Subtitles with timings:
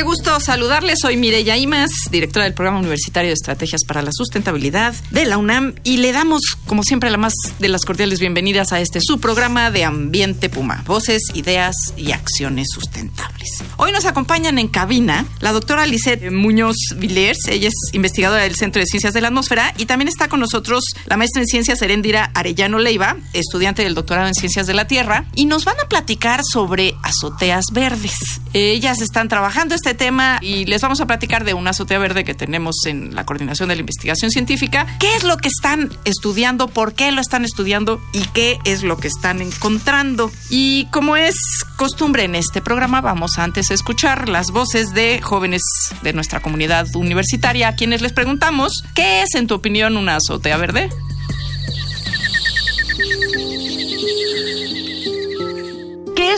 [0.00, 1.00] Qué gusto saludarles.
[1.02, 5.74] Soy Mireya Imas, directora del Programa Universitario de Estrategias para la Sustentabilidad de la UNAM
[5.84, 9.70] y le damos, como siempre, la más de las cordiales bienvenidas a este su programa
[9.70, 13.62] de Ambiente Puma, voces, ideas y acciones sustentables.
[13.76, 18.80] Hoy nos acompañan en cabina la doctora Lisette Muñoz Villers, ella es investigadora del Centro
[18.80, 22.30] de Ciencias de la Atmósfera y también está con nosotros la maestra en Ciencias Heréndira
[22.32, 26.40] Arellano Leiva, estudiante del doctorado en Ciencias de la Tierra, y nos van a platicar
[26.42, 28.40] sobre azoteas verdes.
[28.52, 32.34] Ellas están trabajando este tema y les vamos a platicar de una azotea verde que
[32.34, 34.86] tenemos en la Coordinación de la Investigación Científica.
[34.98, 36.68] ¿Qué es lo que están estudiando?
[36.68, 38.00] ¿Por qué lo están estudiando?
[38.12, 40.30] ¿Y qué es lo que están encontrando?
[40.48, 41.34] Y como es
[41.76, 45.62] costumbre en este programa, vamos antes a escuchar las voces de jóvenes
[46.02, 50.56] de nuestra comunidad universitaria a quienes les preguntamos, ¿qué es en tu opinión una azotea
[50.56, 50.90] verde?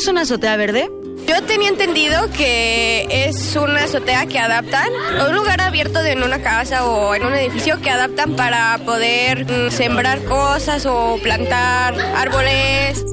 [0.02, 0.90] Es una azotea verde?
[1.28, 4.88] Yo tenía entendido que es una azotea que adaptan,
[5.20, 9.44] o un lugar abierto en una casa o en un edificio que adaptan para poder
[9.44, 13.04] mm, sembrar cosas o plantar árboles.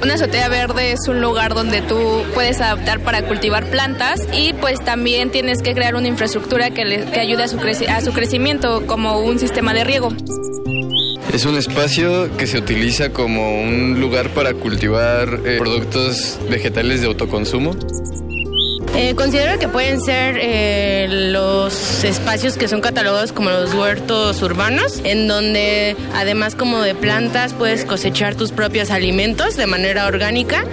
[0.00, 1.98] Una azotea verde es un lugar donde tú
[2.34, 7.06] puedes adaptar para cultivar plantas y pues también tienes que crear una infraestructura que, le,
[7.06, 10.12] que ayude a su, a su crecimiento como un sistema de riego.
[11.36, 17.08] Es un espacio que se utiliza como un lugar para cultivar eh, productos vegetales de
[17.08, 17.76] autoconsumo.
[18.94, 25.02] Eh, considero que pueden ser eh, los espacios que son catalogados como los huertos urbanos,
[25.04, 30.64] en donde además como de plantas puedes cosechar tus propios alimentos de manera orgánica.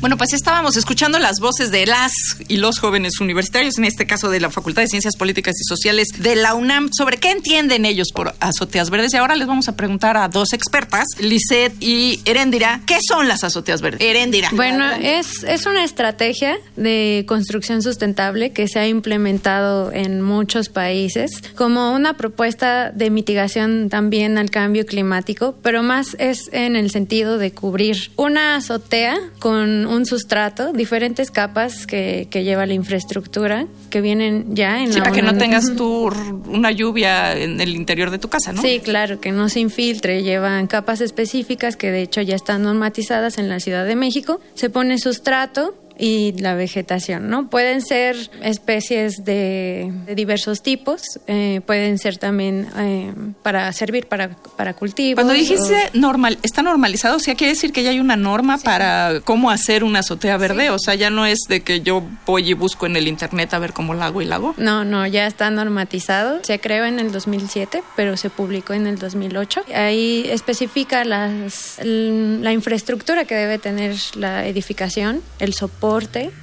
[0.00, 2.12] Bueno, pues estábamos escuchando las voces de las
[2.48, 6.08] y los jóvenes universitarios, en este caso de la Facultad de Ciencias Políticas y Sociales
[6.18, 9.14] de la UNAM, sobre qué entienden ellos por azoteas verdes.
[9.14, 13.44] Y ahora les vamos a preguntar a dos expertas, Lisette y Heréndira, ¿qué son las
[13.44, 14.00] azoteas verdes?
[14.00, 14.50] Heréndira.
[14.52, 21.42] Bueno, es, es una estrategia de construcción sustentable que se ha implementado en muchos países
[21.56, 27.38] como una propuesta de mitigación también al cambio climático, pero más es en el sentido
[27.38, 34.00] de cubrir una azotea con un sustrato, diferentes capas que, que lleva la infraestructura que
[34.00, 36.10] vienen ya en sí, la para que no tengas tú
[36.46, 38.62] una lluvia en el interior de tu casa, ¿no?
[38.62, 40.22] Sí, claro, que no se infiltre.
[40.22, 44.40] Llevan capas específicas que de hecho ya están normatizadas en la Ciudad de México.
[44.54, 47.50] Se pone sustrato y la vegetación, ¿no?
[47.50, 54.30] Pueden ser especies de, de diversos tipos, eh, pueden ser también eh, para servir para,
[54.56, 55.16] para cultivos.
[55.16, 58.58] Cuando o- dijiste normal, está normalizado, o sea, quiere decir que ya hay una norma
[58.58, 62.50] para cómo hacer una azotea verde, o sea, ya no es de que yo voy
[62.50, 64.54] y busco en el internet a ver cómo la hago y la hago.
[64.56, 66.38] No, no, ya está normatizado.
[66.44, 69.62] Se creó en el 2007, pero se publicó en el 2008.
[69.74, 75.87] Ahí especifica las, la infraestructura que debe tener la edificación, el soporte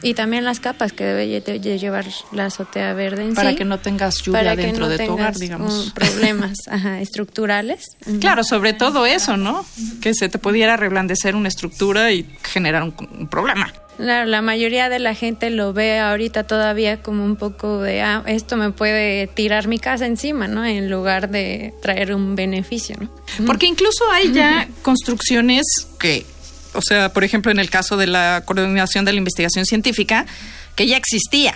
[0.02, 3.56] y también las capas que debe lle- de llevar la azotea verde en Para sí.
[3.56, 5.92] que no tengas lluvia para que dentro no de tu hogar, digamos.
[5.94, 7.86] problemas ajá, estructurales.
[8.20, 9.66] Claro, sobre todo eso, ¿no?
[10.02, 13.72] Que se te pudiera reblandecer una estructura y generar un, un problema.
[13.98, 18.24] Claro, la mayoría de la gente lo ve ahorita todavía como un poco de, ah,
[18.28, 20.66] esto me puede tirar mi casa encima, ¿no?
[20.66, 23.10] En lugar de traer un beneficio, ¿no?
[23.46, 25.64] Porque incluso hay ya construcciones
[25.98, 26.26] que,
[26.76, 30.26] o sea, por ejemplo, en el caso de la coordinación de la investigación científica,
[30.76, 31.54] que ya existía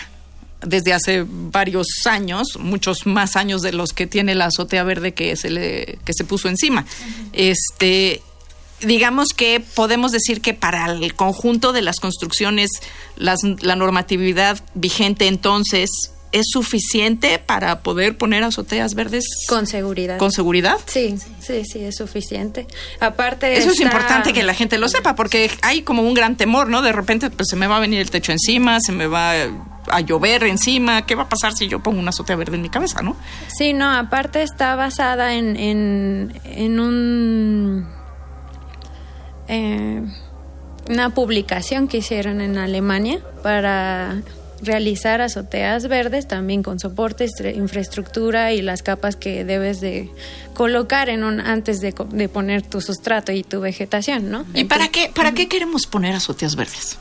[0.66, 5.36] desde hace varios años, muchos más años de los que tiene la azotea verde que
[5.38, 6.86] se le que se puso encima.
[7.34, 8.22] Este
[8.82, 12.70] digamos que podemos decir que para el conjunto de las construcciones
[13.18, 15.90] las- la normatividad vigente entonces
[16.32, 20.18] es suficiente para poder poner azoteas verdes Con seguridad.
[20.18, 20.78] con seguridad.
[20.86, 22.68] Sí, sí, sí, es suficiente.
[23.00, 23.58] Aparte.
[23.58, 26.82] Eso es importante que la gente lo sepa, porque hay como un gran temor, ¿no?
[26.82, 29.34] De repente, pues se me va a venir el techo encima, se me va
[29.92, 31.06] a llover encima.
[31.06, 33.16] ¿Qué va a pasar si yo pongo una azotea verde en mi cabeza, no?
[33.58, 37.88] Sí, no, aparte está basada en, en, en un.
[39.48, 40.02] eh,
[40.90, 44.22] una publicación que hicieron en Alemania para
[44.62, 50.10] realizar azoteas verdes también con soporte, infraestructura y las capas que debes de
[50.54, 51.94] colocar en un antes de,
[52.30, 54.46] poner tu sustrato y tu vegetación, ¿no?
[54.54, 56.98] ¿Y para qué para qué queremos poner azoteas verdes?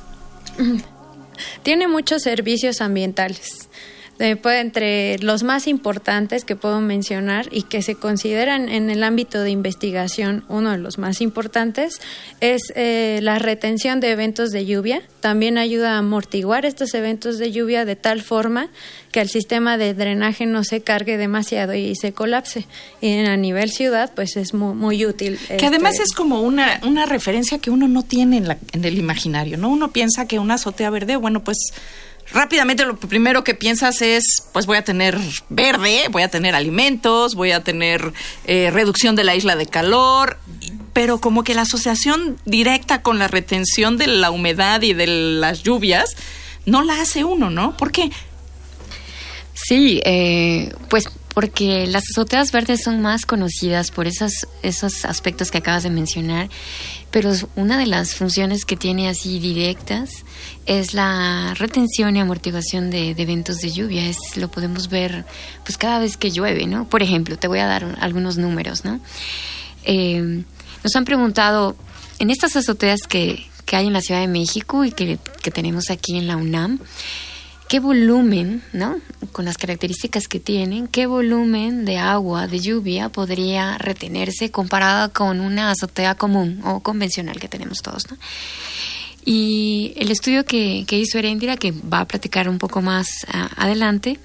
[1.63, 3.69] Tiene muchos servicios ambientales
[4.19, 9.51] entre los más importantes que puedo mencionar y que se consideran en el ámbito de
[9.51, 12.01] investigación uno de los más importantes
[12.41, 15.03] es eh, la retención de eventos de lluvia.
[15.21, 18.69] También ayuda a amortiguar estos eventos de lluvia de tal forma
[19.13, 22.67] que el sistema de drenaje no se cargue demasiado y se colapse.
[23.01, 25.39] Y a nivel ciudad, pues es muy, útil.
[25.59, 28.85] Que además este es como una, una referencia que uno no tiene en, la, en
[28.85, 29.69] el imaginario, ¿no?
[29.69, 31.73] Uno piensa que una azotea verde, bueno, pues
[32.33, 37.35] rápidamente lo primero que piensas es, pues voy a tener verde, voy a tener alimentos,
[37.35, 38.13] voy a tener
[38.45, 40.39] eh, reducción de la isla de calor,
[40.93, 45.63] pero como que la asociación directa con la retención de la humedad y de las
[45.63, 46.17] lluvias
[46.67, 47.77] no la hace uno, ¿no?
[47.77, 48.11] ¿Por qué?
[49.55, 55.59] Sí, eh, pues porque las azoteas verdes son más conocidas por esos, esos aspectos que
[55.59, 56.49] acabas de mencionar,
[57.11, 60.25] pero una de las funciones que tiene así directas
[60.67, 64.09] es la retención y amortiguación de, eventos de lluvia.
[64.09, 65.25] Es, lo podemos ver
[65.65, 66.89] pues cada vez que llueve, ¿no?
[66.89, 69.01] Por ejemplo, te voy a dar algunos números, ¿no?
[69.85, 70.43] Eh,
[70.85, 71.77] nos han preguntado,
[72.19, 75.91] en estas azoteas que, que hay en la Ciudad de México y que, que tenemos
[75.91, 76.81] aquí en la UNAM,
[77.69, 78.99] qué volumen, ¿no?
[79.33, 85.41] Con las características que tienen, qué volumen de agua, de lluvia podría retenerse comparada con
[85.41, 88.17] una azotea común o convencional que tenemos todos, ¿no?
[89.31, 93.27] Y el estudio que, hizo Erendira, que va a platicar un poco más
[93.57, 94.19] adelante,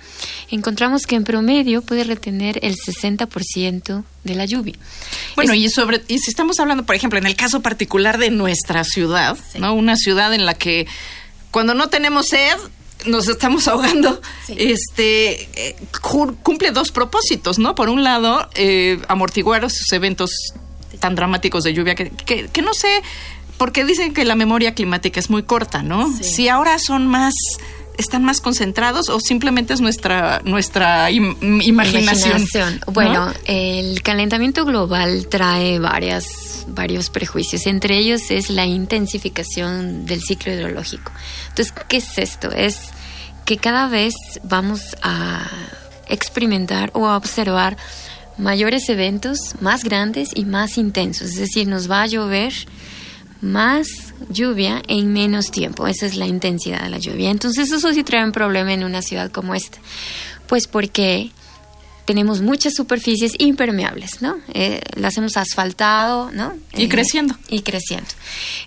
[0.50, 4.76] encontramos que en promedio puede retener el 60% de la lluvia.
[5.36, 8.86] Bueno, y sobre y si estamos hablando, por ejemplo, en el caso particular de nuestra
[8.86, 9.74] ciudad, ¿no?
[9.74, 10.88] Una ciudad en la que
[11.52, 12.56] cuando no tenemos sed
[13.06, 15.76] nos estamos ahogando, este eh,
[16.42, 17.76] cumple dos propósitos, ¿no?
[17.76, 20.32] Por un lado, eh, amortiguar esos eventos
[21.00, 23.02] tan dramáticos de lluvia que, que, no sé,
[23.58, 26.12] porque dicen que la memoria climática es muy corta, ¿no?
[26.22, 27.34] Si ahora son más
[27.98, 32.48] están más concentrados o simplemente es nuestra nuestra imaginación.
[32.88, 36.26] Bueno, el calentamiento global trae varias
[36.68, 37.68] varios prejuicios.
[37.68, 41.12] Entre ellos es la intensificación del ciclo hidrológico.
[41.50, 42.52] Entonces, ¿qué es esto?
[42.52, 42.93] Es
[43.46, 44.14] que cada vez
[44.44, 45.46] vamos a
[46.08, 47.78] experimentar o a observar
[48.38, 51.30] mayores eventos más grandes y más intensos.
[51.30, 52.54] Es decir, nos va a llover
[53.42, 53.88] más
[54.30, 55.88] lluvia en menos tiempo.
[55.88, 57.30] Esa es la intensidad de la lluvia.
[57.30, 59.78] Entonces eso sí trae un problema en una ciudad como esta.
[60.48, 61.32] Pues porque
[62.06, 64.38] tenemos muchas superficies impermeables, ¿no?
[64.54, 66.54] Eh, las hemos asfaltado, ¿no?
[66.76, 67.36] Y creciendo.
[67.50, 68.10] Y creciendo.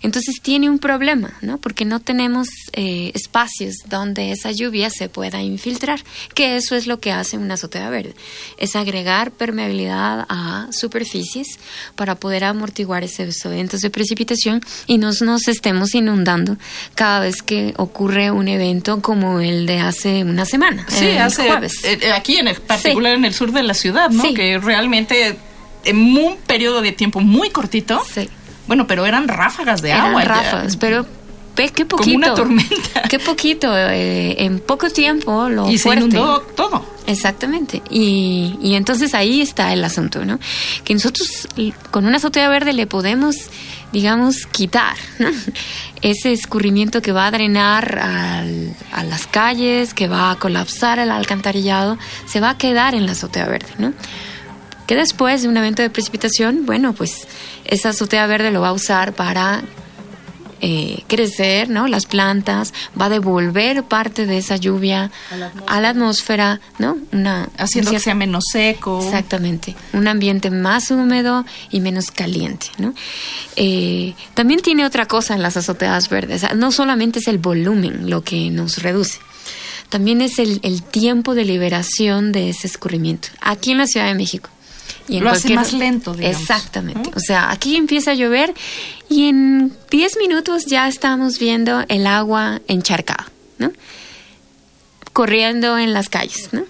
[0.02, 1.58] Entonces tiene un problema, ¿no?
[1.58, 6.02] Porque no tenemos eh, espacios donde esa lluvia se pueda infiltrar,
[6.34, 8.14] que eso es lo que hace una azotea verde,
[8.58, 11.58] es agregar permeabilidad a superficies
[11.94, 16.56] para poder amortiguar esos eventos de precipitación y no nos estemos inundando
[16.94, 20.86] cada vez que ocurre un evento como el de hace una semana.
[20.88, 21.48] Sí, hace
[21.84, 24.22] eh, aquí en particular en el sur de la ciudad, ¿no?
[24.34, 25.36] Que realmente
[25.84, 28.02] en un periodo de tiempo muy cortito.
[28.12, 28.28] Sí.
[28.66, 30.24] Bueno, pero eran ráfagas de eran agua.
[30.24, 31.06] ráfagas, pero
[31.54, 32.04] ve qué poquito.
[32.04, 33.02] Como una tormenta.
[33.08, 33.76] Qué poquito.
[33.76, 36.02] Eh, en poco tiempo lo y fuerte.
[36.02, 36.84] se inundó todo.
[37.06, 37.82] Exactamente.
[37.88, 40.40] Y, y entonces ahí está el asunto, ¿no?
[40.84, 41.48] Que nosotros
[41.90, 43.36] con una azotea verde le podemos,
[43.92, 44.96] digamos, quitar
[46.02, 51.98] ese escurrimiento que va a drenar a las calles, que va a colapsar el alcantarillado,
[52.26, 53.92] se va a quedar en la azotea verde, ¿no?
[54.86, 57.26] Que después de un evento de precipitación, bueno, pues
[57.64, 59.62] esa azotea verde lo va a usar para
[60.60, 61.86] eh, crecer, ¿no?
[61.86, 65.10] Las plantas, va a devolver parte de esa lluvia
[65.66, 66.96] a la atmósfera, ¿no?
[67.12, 69.02] Una, Haciendo que sea menos seco.
[69.02, 69.76] Exactamente.
[69.92, 72.94] Un ambiente más húmedo y menos caliente, ¿no?
[73.56, 76.46] Eh, también tiene otra cosa en las azoteas verdes.
[76.54, 79.18] No solamente es el volumen lo que nos reduce
[79.88, 83.28] también es el, el, tiempo de liberación de ese escurrimiento.
[83.40, 84.50] Aquí en la Ciudad de México,
[85.08, 86.40] y Lo hace más lento, digamos.
[86.40, 87.10] Exactamente.
[87.14, 88.54] O sea, aquí empieza a llover
[89.08, 93.72] y en 10 minutos ya estamos viendo el agua encharcada, ¿no?
[95.12, 96.64] Corriendo en las calles, ¿no?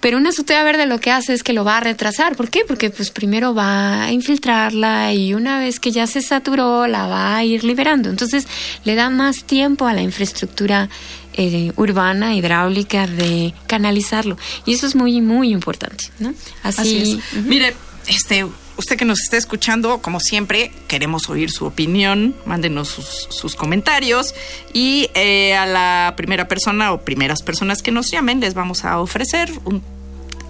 [0.00, 2.36] Pero una azotea verde lo que hace es que lo va a retrasar.
[2.36, 2.60] ¿Por qué?
[2.66, 7.36] Porque pues primero va a infiltrarla y una vez que ya se saturó la va
[7.36, 8.08] a ir liberando.
[8.08, 8.46] Entonces
[8.84, 10.88] le da más tiempo a la infraestructura
[11.34, 14.36] eh, urbana, hidráulica, de canalizarlo.
[14.66, 16.32] Y eso es muy, muy importante, ¿no?
[16.62, 17.44] Así, es.
[17.44, 17.74] Mire,
[18.06, 18.46] este,
[18.78, 24.34] usted que nos esté escuchando, como siempre, queremos oír su opinión, mándenos sus, comentarios
[24.72, 29.00] y eh, a la primera persona o primeras personas que nos llamen les vamos a
[29.00, 29.82] ofrecer un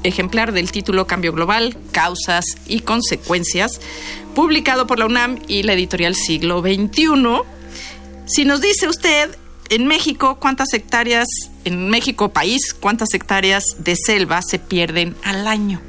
[0.03, 3.81] ejemplar del título Cambio Global, Causas y Consecuencias,
[4.35, 7.43] publicado por la UNAM y la editorial Siglo XXI.
[8.27, 9.37] Si nos dice usted,
[9.71, 11.27] en México, ¿cuántas hectáreas,
[11.65, 15.81] en México país, cuántas hectáreas de selva se pierden al año?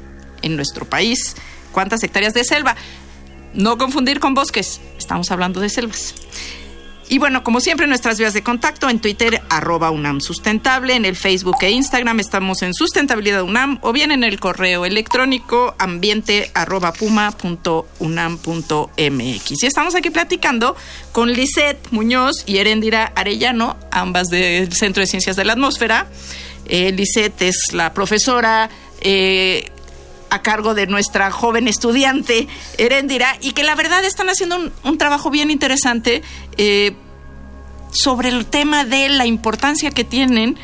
[0.42, 1.36] En nuestro país,
[1.72, 2.76] ¿cuántas hectáreas de selva?
[3.54, 6.14] No confundir con bosques, estamos hablando de selvas.
[7.08, 11.16] Y bueno, como siempre, nuestras vías de contacto en Twitter, arroba UNAM Sustentable, en el
[11.16, 16.92] Facebook e Instagram estamos en Sustentabilidad UNAM o bien en el correo electrónico ambiente arroba
[16.92, 19.60] puma punto unam punto mx.
[19.60, 20.76] Y estamos aquí platicando
[21.10, 26.06] con Lisette Muñoz y Erendira Arellano, ambas del Centro de Ciencias de la Atmósfera.
[26.66, 29.72] Eh, Lisette es la profesora eh,
[30.30, 35.30] a cargo de nuestra joven estudiante Erendira y que la verdad están haciendo un, trabajo
[35.30, 36.22] bien interesante
[36.56, 36.94] eh,
[37.92, 40.56] sobre el tema de la importancia que tienen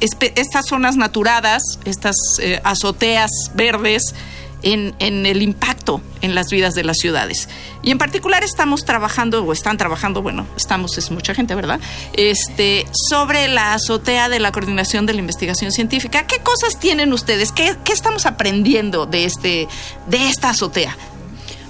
[0.00, 4.14] estas zonas naturadas, estas eh, azoteas verdes,
[4.62, 7.48] en, el impacto en las vidas de las ciudades.
[7.82, 11.80] Y en particular estamos trabajando, o están trabajando, bueno, estamos, es mucha gente, ¿verdad?
[12.12, 16.26] Este, sobre la azotea de la coordinación de la investigación científica.
[16.26, 17.52] ¿Qué cosas tienen ustedes?
[17.52, 19.68] ¿Qué, qué estamos aprendiendo de, este,
[20.06, 20.96] de esta azotea?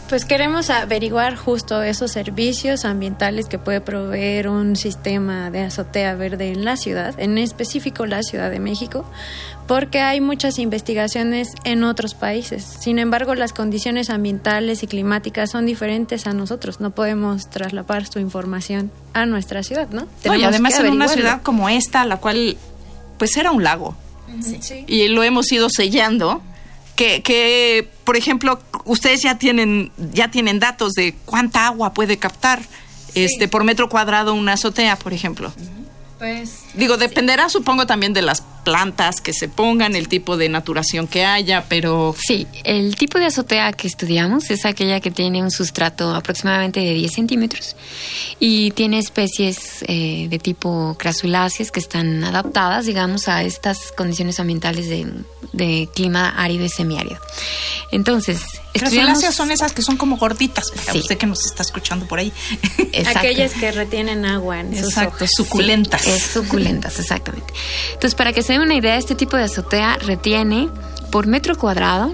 [0.09, 6.51] Pues queremos averiguar justo esos servicios ambientales que puede proveer un sistema de azotea verde
[6.51, 9.05] en la ciudad, en específico la Ciudad de México,
[9.67, 12.65] porque hay muchas investigaciones en otros países.
[12.65, 16.81] Sin embargo, las condiciones ambientales y climáticas son diferentes a nosotros.
[16.81, 20.09] No podemos trasladar su información a nuestra ciudad, ¿no?
[20.25, 22.57] y además en una ciudad como esta, la cual
[23.19, 23.95] pues era un lago.
[24.87, 26.41] Y lo hemos ido sellando
[26.99, 32.61] que, por ejemplo, ustedes ya tienen, ya tienen datos de cuánta agua puede captar
[33.15, 35.53] este por metro cuadrado una azotea, por ejemplo.
[36.19, 41.07] Pues digo, dependerá supongo también de las plantas que se pongan, el tipo de naturación
[41.07, 45.51] que haya, pero sí, el tipo de azotea que estudiamos es aquella que tiene un
[45.51, 47.77] sustrato aproximadamente de 10 centímetros
[48.39, 54.87] y tiene especies eh, de tipo crasuláceas que están adaptadas, digamos, a estas condiciones ambientales
[54.91, 55.11] de,
[55.55, 57.19] de clima árido y semiárido.
[57.91, 58.43] Entonces,
[58.75, 60.99] Crasuláceas son esas que son como gorditas, sí.
[60.99, 62.33] usted que nos está escuchando por ahí.
[63.15, 66.07] Aquellas que retienen agua en sus Exacto, suculentas.
[66.07, 67.53] es suculentas, exactamente.
[67.89, 70.69] Entonces, para que se una idea, este tipo de azotea retiene
[71.11, 72.13] por metro cuadrado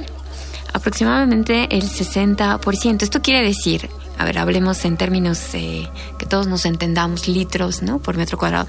[0.74, 3.02] aproximadamente el 60%.
[3.02, 8.00] Esto quiere decir, a ver, hablemos en términos eh, que todos nos entendamos, litros, ¿no?
[8.00, 8.66] Por metro cuadrado.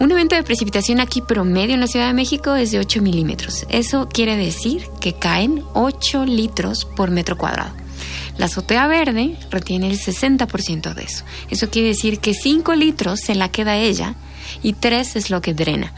[0.00, 3.66] Un evento de precipitación aquí promedio en la Ciudad de México es de 8 milímetros.
[3.68, 7.72] Eso quiere decir que caen 8 litros por metro cuadrado.
[8.38, 11.24] La azotea verde retiene el 60% de eso.
[11.50, 14.14] Eso quiere decir que 5 litros se la queda ella
[14.62, 15.92] y 3 es lo que drena.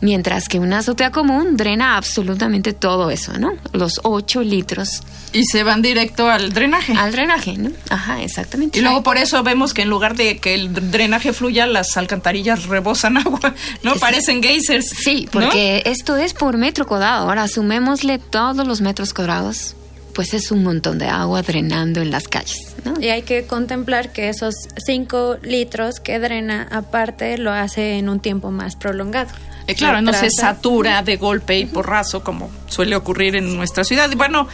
[0.00, 3.54] Mientras que una azotea común drena absolutamente todo eso, ¿no?
[3.72, 5.02] Los 8 litros.
[5.32, 6.92] Y se van directo al drenaje.
[6.92, 7.70] Al drenaje, ¿no?
[7.90, 8.78] Ajá, exactamente.
[8.78, 12.66] Y luego por eso vemos que en lugar de que el drenaje fluya, las alcantarillas
[12.66, 13.94] rebosan agua, ¿no?
[13.96, 14.88] Parecen geysers.
[14.88, 17.28] Sí, porque esto es por metro cuadrado.
[17.28, 19.74] Ahora sumémosle todos los metros cuadrados
[20.14, 22.74] pues es un montón de agua drenando en las calles.
[22.84, 22.94] ¿no?
[23.00, 24.54] Y hay que contemplar que esos
[24.86, 29.30] 5 litros que drena aparte lo hace en un tiempo más prolongado.
[29.66, 34.10] Eh, claro, no se satura de golpe y porrazo como suele ocurrir en nuestra ciudad.
[34.10, 34.46] Y bueno,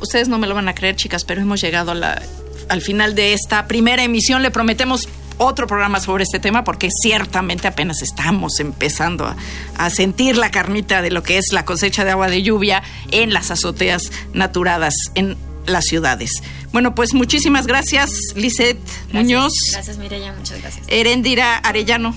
[0.00, 2.22] ustedes no me lo van a creer, chicas, pero hemos llegado a la,
[2.68, 4.42] al final de esta primera emisión.
[4.42, 9.34] Le prometemos otro programa sobre este tema porque ciertamente apenas estamos empezando
[9.76, 13.32] a, sentir la carnita de lo que es la cosecha de agua de lluvia en
[13.32, 15.36] las azoteas naturadas en
[15.66, 16.30] las ciudades.
[16.72, 18.78] Bueno, pues muchísimas gracias, Lisette
[19.12, 19.52] Muñoz.
[19.72, 20.84] Gracias, Mireya, muchas gracias.
[20.88, 22.14] Erendira Arellano.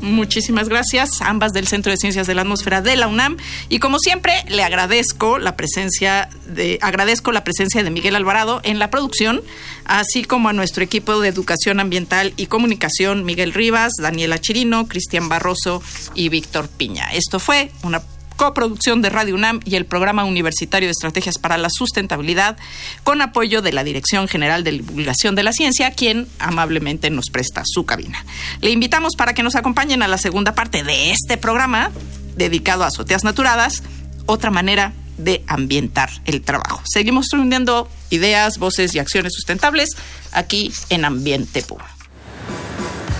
[0.00, 3.36] Muchísimas gracias, ambas del Centro de Ciencias de la Atmósfera de la UNAM.
[3.68, 8.78] Y como siempre, le agradezco la presencia de, agradezco la presencia de Miguel Alvarado en
[8.78, 9.42] la producción,
[9.84, 15.28] así como a nuestro equipo de Educación Ambiental y Comunicación, Miguel Rivas, Daniela Chirino, Cristian
[15.28, 15.82] Barroso
[16.14, 17.08] y Víctor Piña.
[17.12, 18.02] Esto fue una
[18.38, 22.56] coproducción de Radio UNAM y el Programa Universitario de Estrategias para la Sustentabilidad,
[23.02, 27.62] con apoyo de la Dirección General de Divulgación de la Ciencia, quien amablemente nos presta
[27.66, 28.24] su cabina.
[28.60, 31.90] Le invitamos para que nos acompañen a la segunda parte de este programa
[32.36, 33.82] dedicado a azoteas naturadas,
[34.26, 36.80] otra manera de ambientar el trabajo.
[36.88, 39.90] Seguimos reuniendo ideas, voces y acciones sustentables
[40.30, 41.97] aquí en Ambiente Puro.